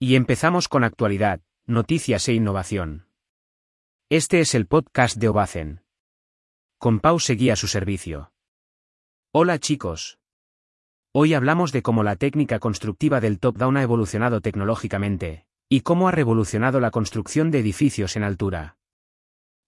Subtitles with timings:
[0.00, 3.08] Y empezamos con actualidad, noticias e innovación.
[4.08, 5.82] Este es el podcast de Obacen.
[6.78, 8.32] Con Pau seguía su servicio.
[9.32, 10.20] Hola chicos.
[11.12, 16.12] Hoy hablamos de cómo la técnica constructiva del top-down ha evolucionado tecnológicamente, y cómo ha
[16.12, 18.76] revolucionado la construcción de edificios en altura.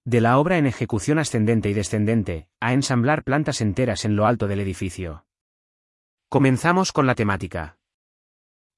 [0.05, 4.47] De la obra en ejecución ascendente y descendente, a ensamblar plantas enteras en lo alto
[4.47, 5.27] del edificio.
[6.29, 7.80] Comenzamos con la temática.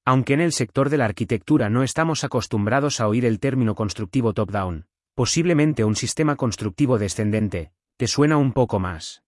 [0.05, 4.33] Aunque en el sector de la arquitectura no estamos acostumbrados a oír el término constructivo
[4.33, 4.85] top-down,
[5.15, 9.23] posiblemente un sistema constructivo descendente, te suena un poco más.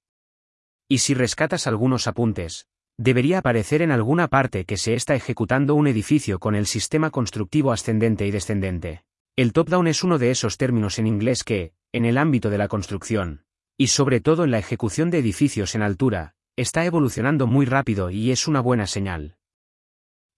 [0.89, 5.87] Y si rescatas algunos apuntes, debería aparecer en alguna parte que se está ejecutando un
[5.87, 9.03] edificio con el sistema constructivo ascendente y descendente.
[9.37, 12.67] El top-down es uno de esos términos en inglés que, en el ámbito de la
[12.67, 13.45] construcción,
[13.77, 18.31] y sobre todo en la ejecución de edificios en altura, está evolucionando muy rápido y
[18.31, 19.37] es una buena señal.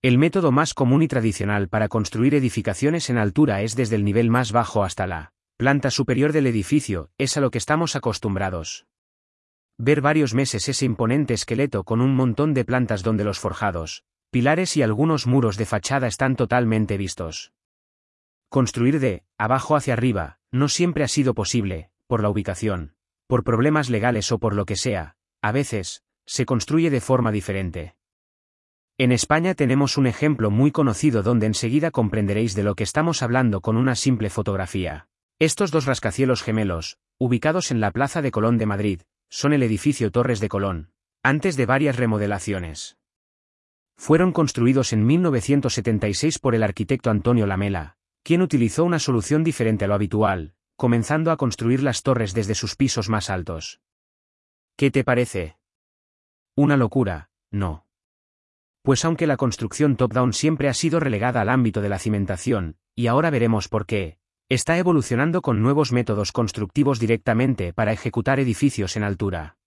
[0.03, 4.29] El método más común y tradicional para construir edificaciones en altura es desde el nivel
[4.29, 8.85] más bajo hasta la planta superior del edificio, es a lo que estamos acostumbrados.
[9.79, 14.77] Ver varios meses ese imponente esqueleto con un montón de plantas donde los forjados, pilares
[14.77, 17.51] y algunos muros de fachada están totalmente vistos.
[18.49, 22.93] Construir de abajo hacia arriba no siempre ha sido posible, por la ubicación,
[23.25, 27.96] por problemas legales o por lo que sea, a veces, se construye de forma diferente.
[28.99, 33.61] En España tenemos un ejemplo muy conocido donde enseguida comprenderéis de lo que estamos hablando
[33.61, 35.07] con una simple fotografía.
[35.37, 40.09] Estos dos rascacielos gemelos, ubicados en la Plaza de Colón de Madrid, son el edificio
[40.09, 40.89] Torres de Colón,
[41.21, 42.97] antes de varias remodelaciones.
[43.97, 49.89] Fueron construidos en 1976 por el arquitecto Antonio Lamela, quien utilizó una solución diferente a
[49.89, 53.79] lo habitual, comenzando a construir las torres desde sus pisos más altos.
[54.75, 55.57] ¿Qué te parece?
[56.55, 57.86] Una locura, no
[58.87, 63.07] pues aunque la construcción top-down siempre ha sido relegada al ámbito de la cimentación, y
[63.07, 69.03] ahora veremos por qué, está evolucionando con nuevos métodos constructivos directamente para ejecutar edificios en
[69.03, 69.57] altura.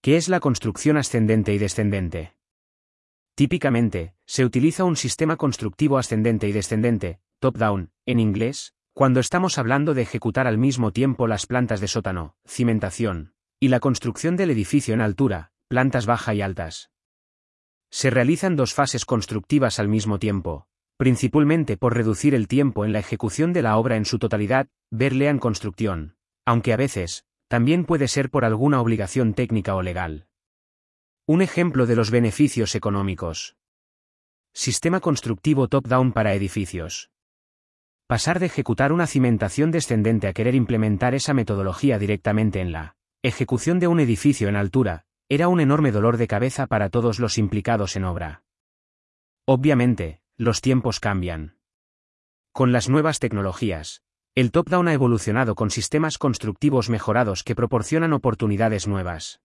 [0.00, 2.36] ¿Qué es la construcción ascendente y descendente?
[3.34, 9.92] Típicamente, se utiliza un sistema constructivo ascendente y descendente, top-down, en inglés, cuando estamos hablando
[9.92, 14.94] de ejecutar al mismo tiempo las plantas de sótano, cimentación, y la construcción del edificio
[14.94, 16.92] en altura, plantas baja y altas.
[17.90, 23.00] Se realizan dos fases constructivas al mismo tiempo, principalmente por reducir el tiempo en la
[23.00, 26.14] ejecución de la obra en su totalidad, verle en construcción,
[26.44, 30.28] aunque a veces, también puede ser por alguna obligación técnica o legal.
[31.26, 33.56] Un ejemplo de los beneficios económicos.
[34.52, 37.10] Sistema constructivo top-down para edificios.
[38.06, 43.78] Pasar de ejecutar una cimentación descendente a querer implementar esa metodología directamente en la ejecución
[43.78, 47.94] de un edificio en altura, era un enorme dolor de cabeza para todos los implicados
[47.94, 48.42] en obra.
[49.46, 51.56] Obviamente, los tiempos cambian.
[52.50, 54.02] Con las nuevas tecnologías,
[54.34, 59.40] el top-down ha evolucionado con sistemas constructivos mejorados que proporcionan oportunidades nuevas.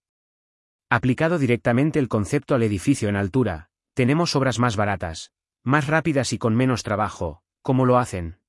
[0.89, 6.39] Aplicado directamente el concepto al edificio en altura, tenemos obras más baratas, más rápidas y
[6.39, 8.39] con menos trabajo, como lo hacen.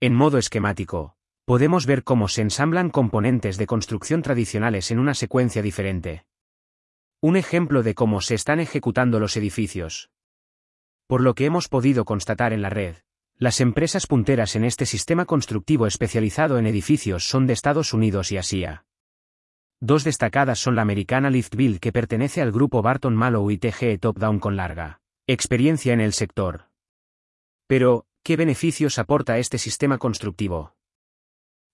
[0.00, 5.62] En modo esquemático, podemos ver cómo se ensamblan componentes de construcción tradicionales en una secuencia
[5.62, 6.24] diferente.
[7.24, 10.10] Un ejemplo de cómo se están ejecutando los edificios.
[11.06, 12.96] Por lo que hemos podido constatar en la red,
[13.36, 18.38] las empresas punteras en este sistema constructivo especializado en edificios son de Estados Unidos y
[18.38, 18.86] Asia.
[19.80, 24.18] Dos destacadas son la americana Liftbuild que pertenece al grupo Barton Malow y TGE Top
[24.18, 26.70] Down con larga experiencia en el sector.
[27.68, 30.74] Pero, ¿qué beneficios aporta este sistema constructivo?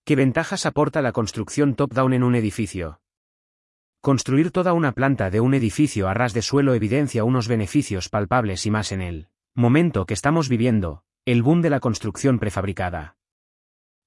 [0.05, 3.01] ¿Qué ventajas aporta la construcción top-down en un edificio?
[4.01, 8.65] Construir toda una planta de un edificio a ras de suelo evidencia unos beneficios palpables
[8.65, 13.17] y más en el momento que estamos viviendo, el boom de la construcción prefabricada.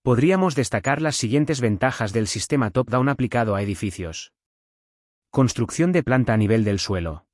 [0.02, 4.32] Podríamos destacar las siguientes ventajas del sistema top-down aplicado a edificios.
[5.30, 7.26] Construcción de planta a nivel del suelo.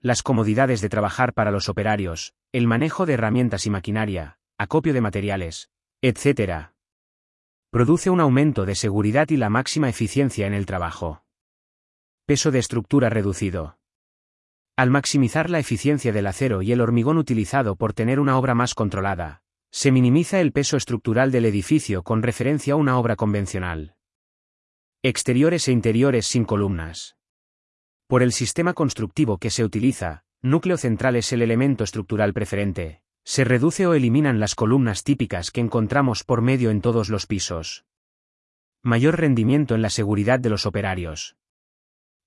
[0.00, 5.00] Las comodidades de trabajar para los operarios, el manejo de herramientas y maquinaria, acopio de
[5.00, 6.68] materiales, etc.
[7.70, 11.25] Produce un aumento de seguridad y la máxima eficiencia en el trabajo.
[12.26, 13.78] Peso de estructura reducido.
[14.74, 18.74] Al maximizar la eficiencia del acero y el hormigón utilizado por tener una obra más
[18.74, 23.94] controlada, se minimiza el peso estructural del edificio con referencia a una obra convencional.
[25.04, 27.16] Exteriores e interiores sin columnas.
[28.08, 33.02] Por el sistema constructivo que se utiliza, núcleo central es el elemento estructural preferente.
[33.22, 37.84] Se reduce o eliminan las columnas típicas que encontramos por medio en todos los pisos.
[38.82, 41.36] Mayor rendimiento en la seguridad de los operarios.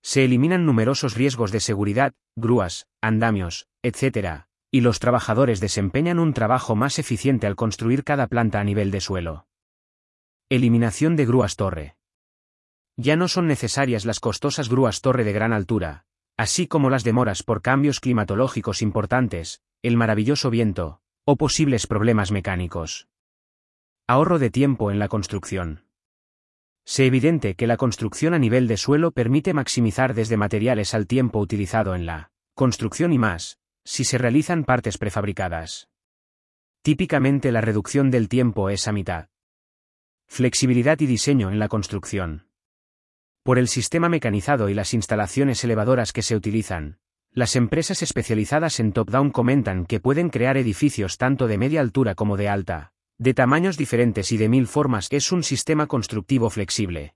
[0.01, 6.75] Se eliminan numerosos riesgos de seguridad, grúas, andamios, etc., y los trabajadores desempeñan un trabajo
[6.75, 9.47] más eficiente al construir cada planta a nivel de suelo.
[10.49, 11.95] Eliminación de grúas torre.
[12.97, 16.05] Ya no son necesarias las costosas grúas torre de gran altura,
[16.37, 23.07] así como las demoras por cambios climatológicos importantes, el maravilloso viento, o posibles problemas mecánicos.
[24.07, 25.88] Ahorro de tiempo en la construcción.
[26.89, 31.37] Se evidente que la construcción a nivel de suelo permite maximizar desde materiales al tiempo
[31.37, 35.87] utilizado en la construcción y más, si se realizan partes prefabricadas.
[36.81, 39.27] Típicamente la reducción del tiempo es a mitad.
[40.25, 42.47] Flexibilidad y diseño en la construcción.
[43.43, 46.97] Por el sistema mecanizado y las instalaciones elevadoras que se utilizan,
[47.31, 52.35] las empresas especializadas en top-down comentan que pueden crear edificios tanto de media altura como
[52.35, 57.15] de alta, de tamaños diferentes y de mil formas es un sistema constructivo flexible.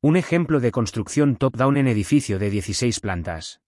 [0.00, 3.60] Un ejemplo de construcción top-down en edificio de 16 plantas.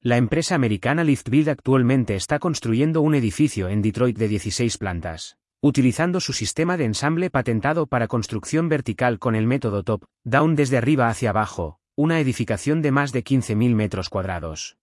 [0.00, 6.20] La empresa americana LiftBuild actualmente está construyendo un edificio en Detroit de 16 plantas utilizando
[6.20, 11.30] su sistema de ensamble patentado para construcción vertical con el método top-down desde arriba hacia
[11.30, 14.78] abajo, una edificación de más de 15.000 metros cuadrados.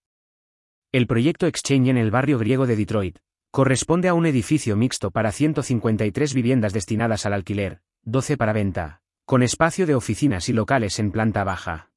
[0.92, 3.18] El proyecto Exchange en el barrio griego de Detroit,
[3.52, 9.44] corresponde a un edificio mixto para 153 viviendas destinadas al alquiler, 12 para venta, con
[9.44, 11.92] espacio de oficinas y locales en planta baja.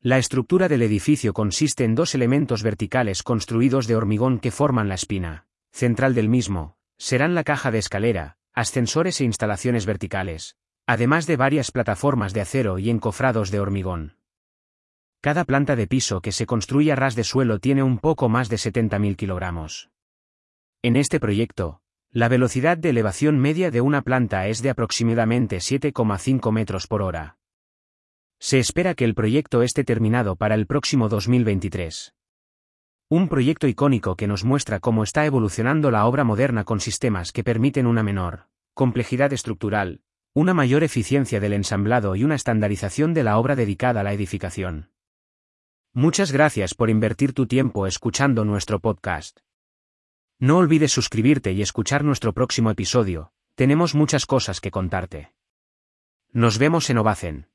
[0.00, 4.96] La estructura del edificio consiste en dos elementos verticales construidos de hormigón que forman la
[4.96, 10.56] espina central del mismo, serán la caja de escalera, ascensores e instalaciones verticales,
[10.86, 14.16] además de varias plataformas de acero y encofrados de hormigón.
[15.20, 18.48] Cada planta de piso que se construye a ras de suelo tiene un poco más
[18.48, 19.90] de 70.000 kilogramos.
[20.84, 26.52] En este proyecto, la velocidad de elevación media de una planta es de aproximadamente 7,5
[26.52, 27.38] metros por hora.
[28.38, 32.12] Se espera que el proyecto esté terminado para el próximo 2023.
[33.08, 37.44] Un proyecto icónico que nos muestra cómo está evolucionando la obra moderna con sistemas que
[37.44, 40.02] permiten una menor complejidad estructural,
[40.34, 44.90] una mayor eficiencia del ensamblado y una estandarización de la obra dedicada a la edificación.
[45.94, 49.43] Muchas gracias por invertir tu tiempo escuchando nuestro podcast.
[50.38, 55.32] No olvides suscribirte y escuchar nuestro próximo episodio, tenemos muchas cosas que contarte.
[56.32, 57.48] Nos vemos en Ovacen.